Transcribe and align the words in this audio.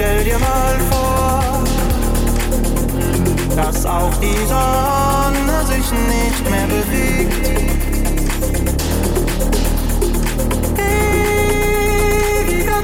Stell 0.00 0.24
dir 0.24 0.38
mal 0.38 0.78
vor, 0.90 1.62
dass 3.54 3.84
auch 3.84 4.14
die 4.14 4.46
Sonne 4.48 5.66
sich 5.66 5.92
nicht 5.92 6.50
mehr 6.50 6.66
bewegt. 6.68 7.50
Ewiger 12.48 12.82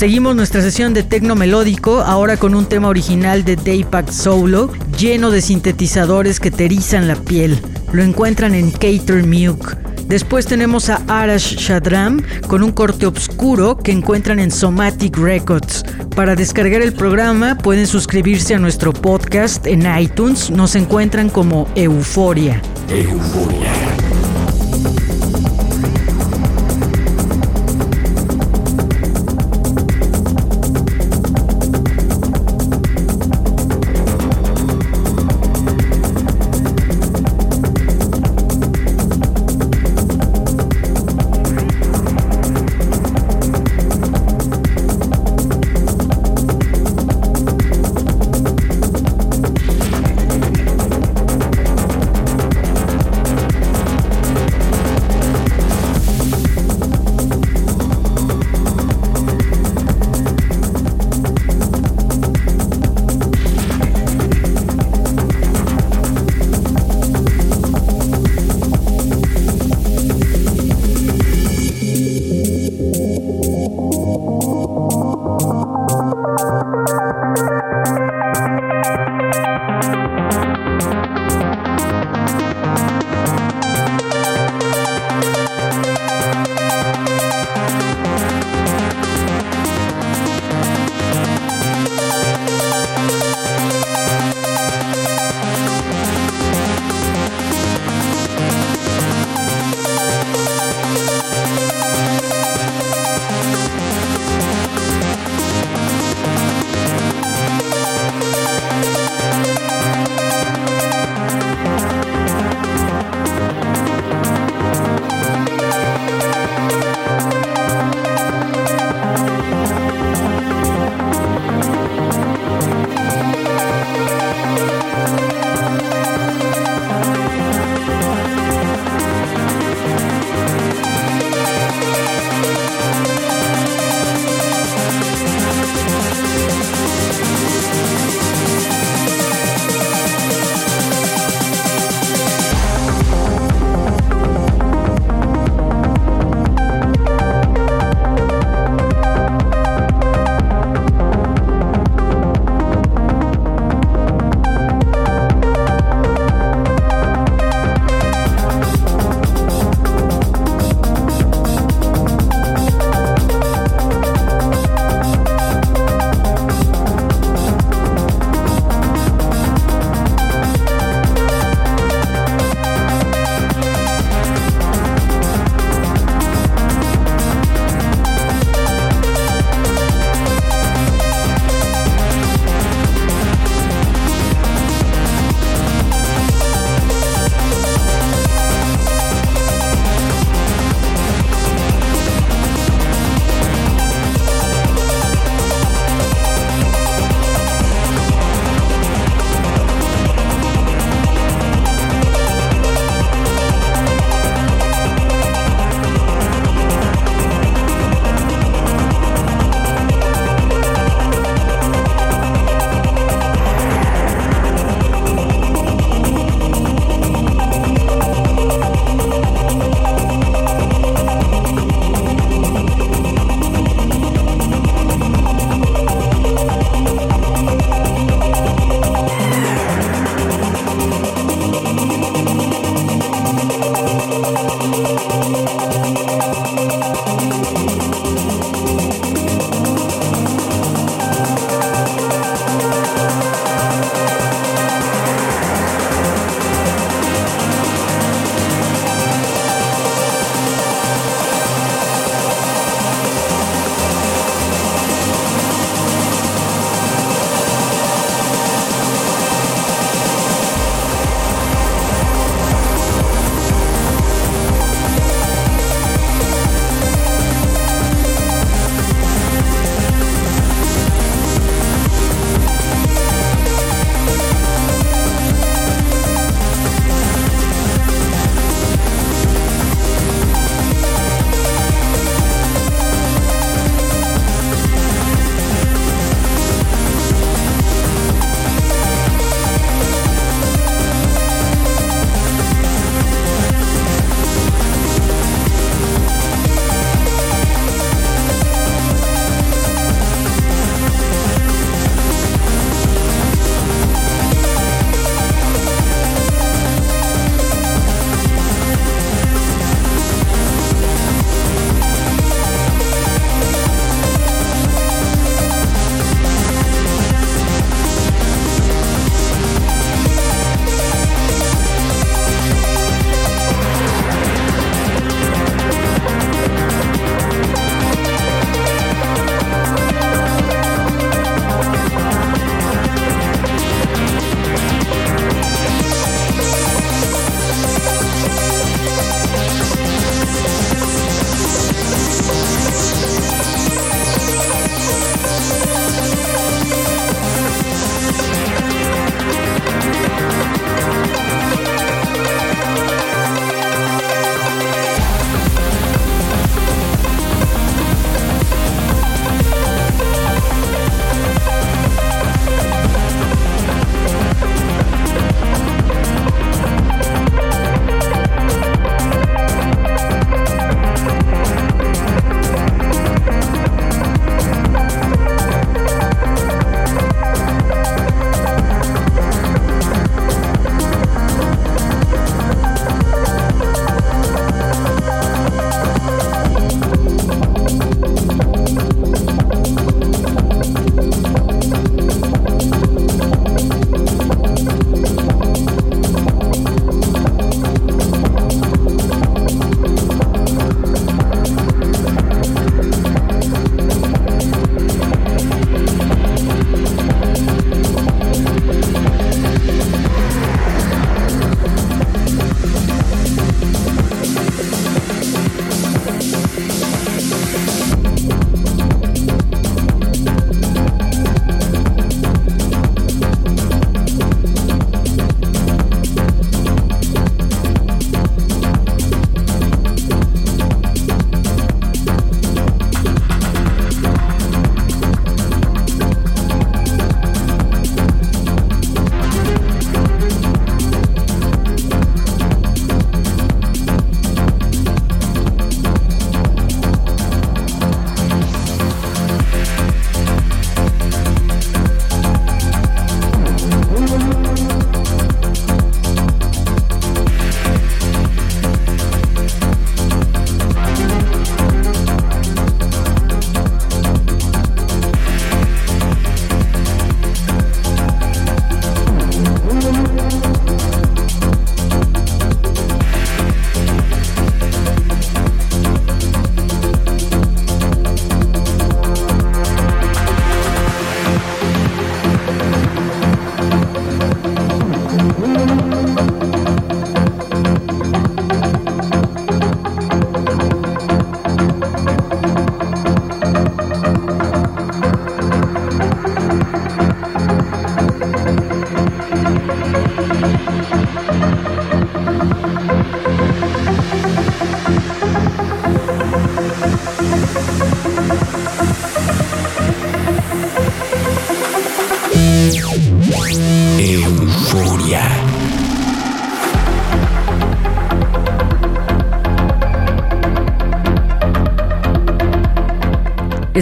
Seguimos 0.00 0.34
nuestra 0.34 0.62
sesión 0.62 0.94
de 0.94 1.02
tecno 1.02 1.34
melódico, 1.34 2.00
ahora 2.00 2.38
con 2.38 2.54
un 2.54 2.64
tema 2.64 2.88
original 2.88 3.44
de 3.44 3.56
Daypack 3.56 4.10
Solo, 4.10 4.72
lleno 4.98 5.30
de 5.30 5.42
sintetizadores 5.42 6.40
que 6.40 6.50
te 6.50 6.64
erizan 6.64 7.06
la 7.06 7.16
piel. 7.16 7.60
Lo 7.92 8.02
encuentran 8.02 8.54
en 8.54 8.70
Cater 8.70 9.26
Muke. 9.26 9.76
Después 10.06 10.46
tenemos 10.46 10.88
a 10.88 11.02
Arash 11.06 11.54
Shadram 11.54 12.22
con 12.46 12.62
un 12.62 12.72
corte 12.72 13.04
oscuro 13.04 13.76
que 13.76 13.92
encuentran 13.92 14.40
en 14.40 14.50
Somatic 14.50 15.18
Records. 15.18 15.84
Para 16.16 16.34
descargar 16.34 16.80
el 16.80 16.94
programa 16.94 17.58
pueden 17.58 17.86
suscribirse 17.86 18.54
a 18.54 18.58
nuestro 18.58 18.94
podcast 18.94 19.66
en 19.66 19.86
iTunes. 20.00 20.50
Nos 20.50 20.76
encuentran 20.76 21.28
como 21.28 21.68
Euforia. 21.74 22.62
Euforia. 22.88 23.89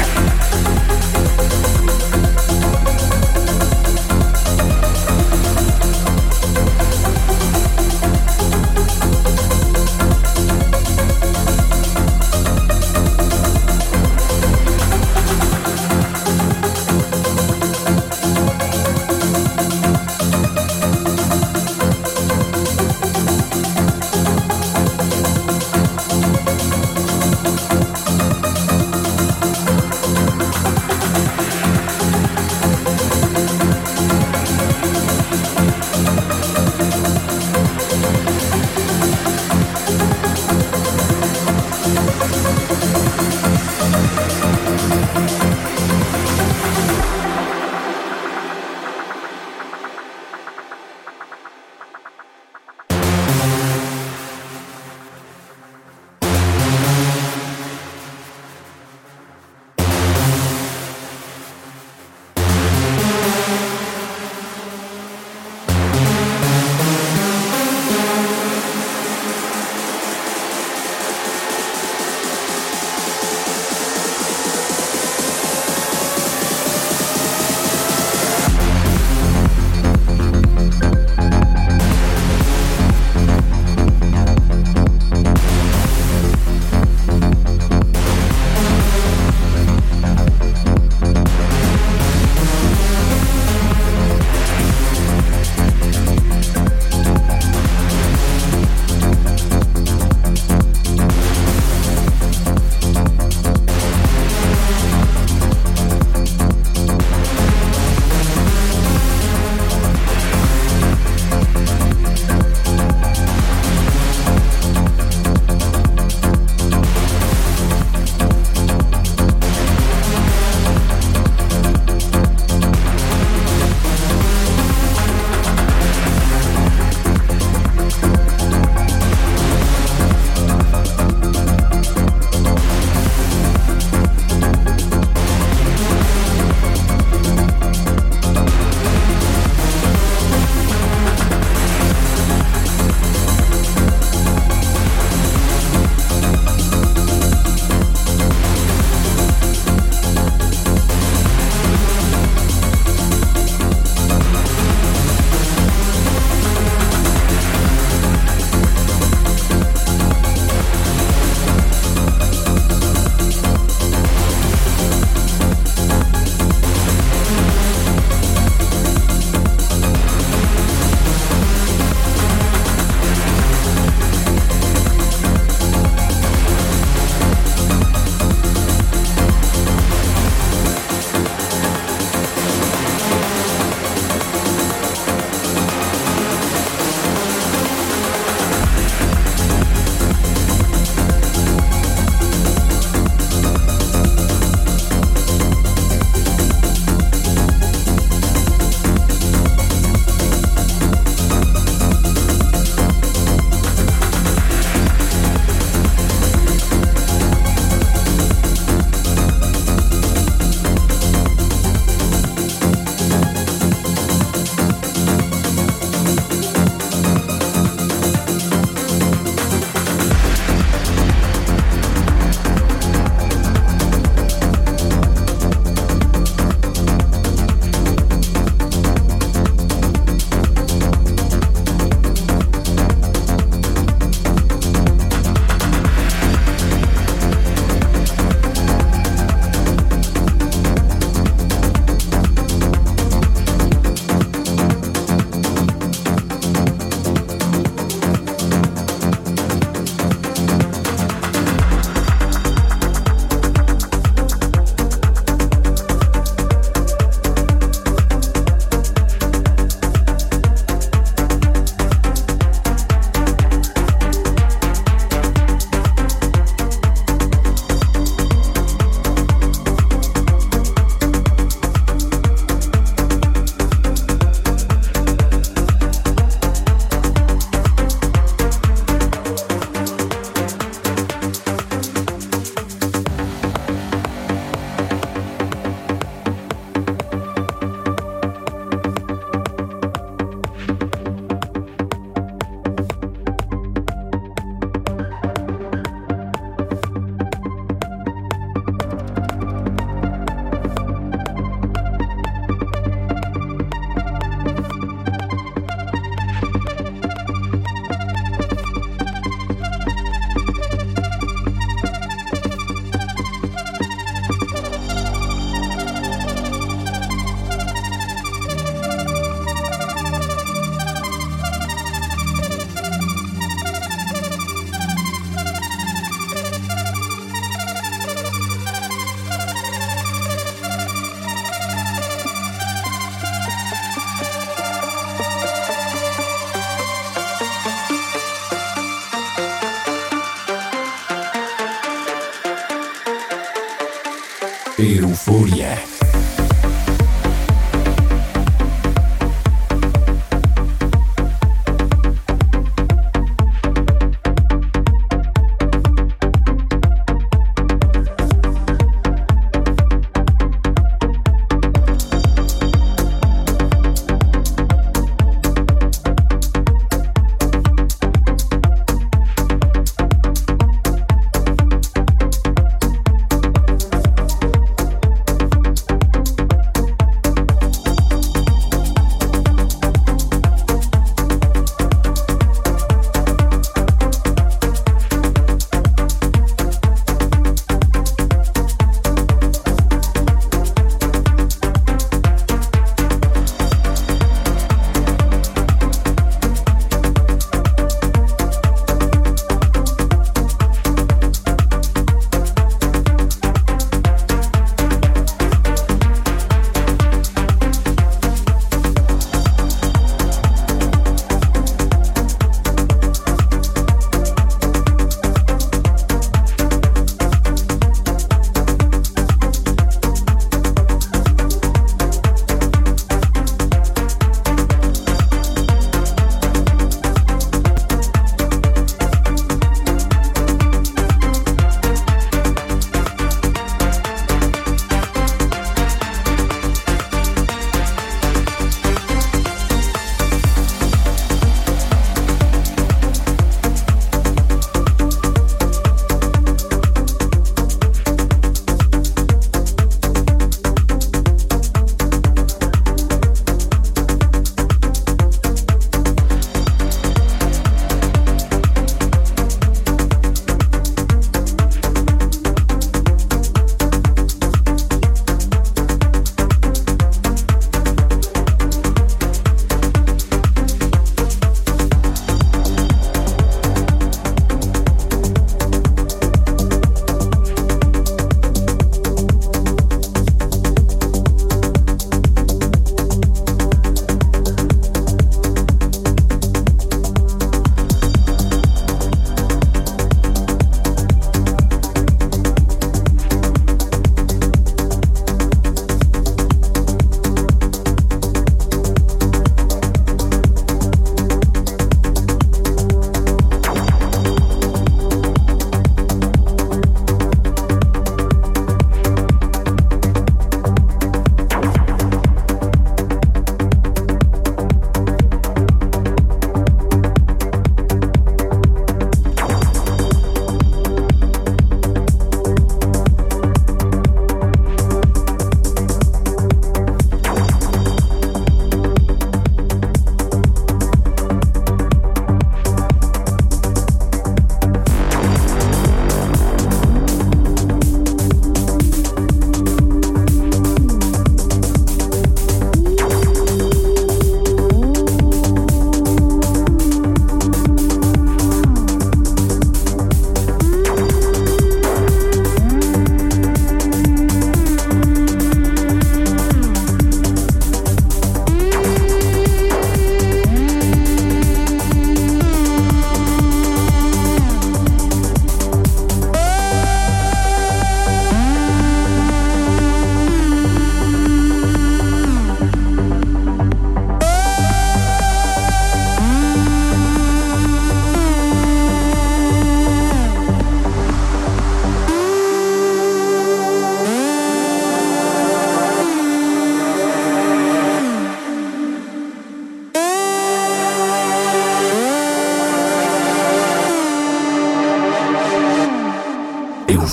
Euforia. 345.34 345.92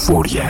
Euforia. 0.01 0.49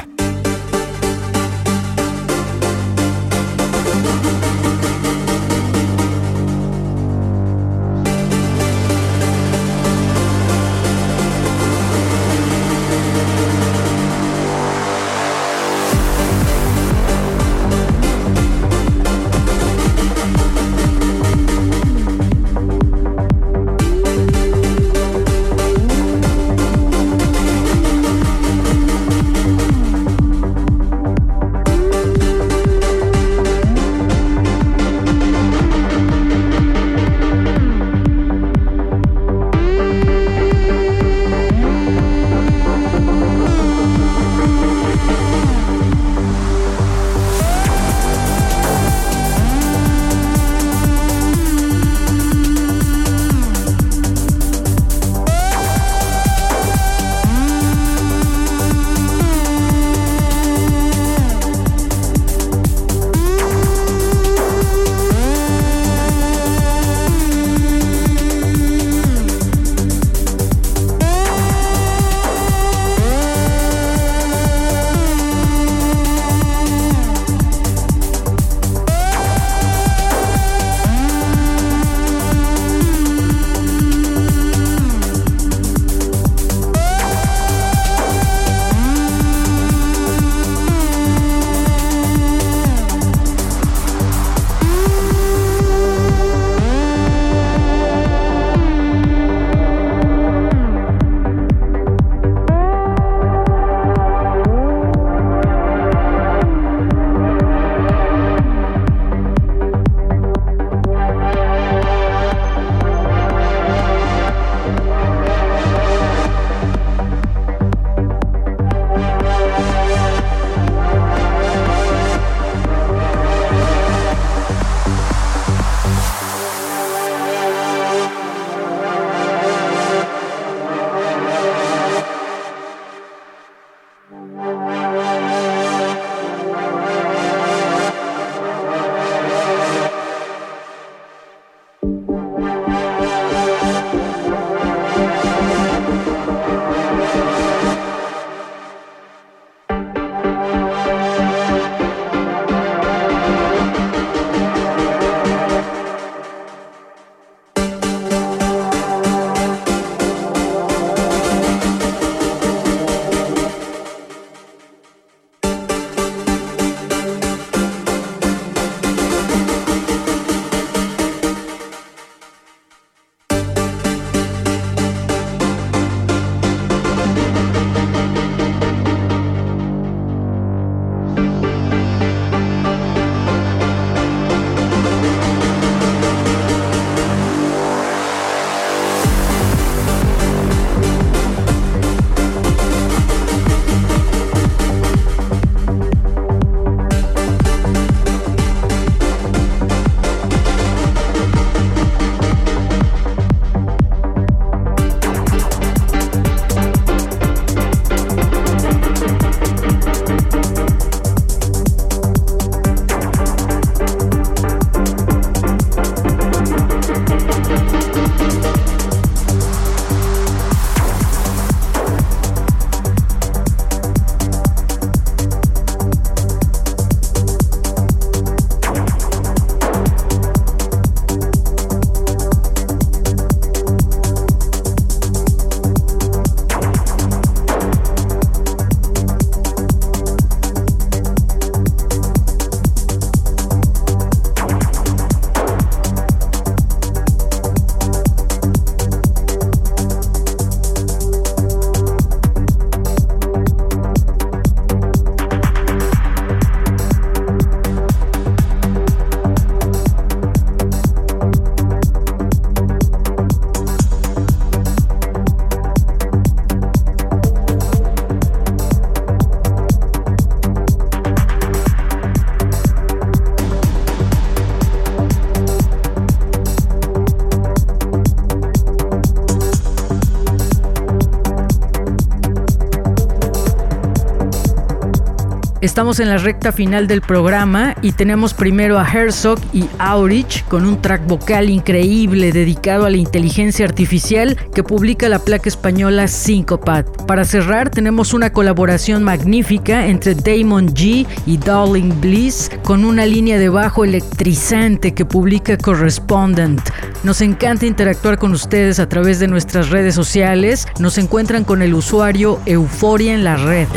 Estamos 285.71 286.01
en 286.01 286.09
la 286.09 286.19
recta 286.19 286.51
final 286.51 286.89
del 286.89 287.01
programa 287.01 287.77
y 287.81 287.93
tenemos 287.93 288.35
primero 288.35 288.77
a 288.77 288.85
Herzog 288.85 289.39
y 289.53 289.67
Aurich 289.79 290.45
con 290.47 290.67
un 290.67 290.83
track 290.83 291.07
vocal 291.07 291.49
increíble 291.49 292.33
dedicado 292.33 292.87
a 292.87 292.91
la 292.91 292.97
inteligencia 292.97 293.67
artificial 293.67 294.37
que 294.53 294.65
publica 294.65 295.09
la 295.09 295.21
placa 295.21 295.49
española 295.49 296.09
Syncopat. 296.09 297.07
Para 297.07 297.25
cerrar 297.25 297.71
tenemos 297.71 298.13
una 298.13 298.33
colaboración 298.33 299.05
magnífica 299.05 299.87
entre 299.87 300.17
Damon 300.17 300.75
G 300.75 301.07
y 301.25 301.39
Darling 301.39 302.01
Bliss 302.01 302.51
con 302.65 302.85
una 302.85 303.07
línea 303.07 303.39
de 303.39 303.49
bajo 303.49 303.85
electrizante 303.85 304.93
que 304.93 305.05
publica 305.05 305.57
Correspondent. 305.57 306.69
Nos 307.05 307.21
encanta 307.21 307.67
interactuar 307.67 308.19
con 308.19 308.33
ustedes 308.33 308.81
a 308.81 308.89
través 308.89 309.21
de 309.21 309.29
nuestras 309.29 309.71
redes 309.71 309.95
sociales. 309.95 310.67
Nos 310.81 310.99
encuentran 310.99 311.45
con 311.45 311.63
el 311.63 311.75
usuario 311.75 312.41
Euforia 312.45 313.15
en 313.15 313.23
la 313.23 313.37
red. 313.37 313.69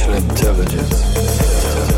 artificial 0.00 0.14
intelligence. 0.14 1.89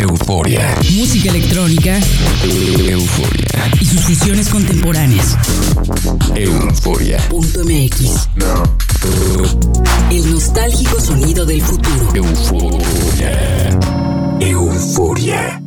Euforia. 0.00 0.74
Música 0.96 1.30
electrónica. 1.30 1.98
Euforia. 2.44 3.70
Y 3.80 3.84
sus 3.86 4.00
fusiones 4.02 4.48
contemporáneas. 4.48 5.36
Euforia.mx. 6.34 8.28
No. 8.36 8.62
El 10.10 10.30
nostálgico 10.30 11.00
sonido 11.00 11.46
del 11.46 11.62
futuro. 11.62 12.14
Euforia. 12.14 13.70
Euforia. 14.40 15.62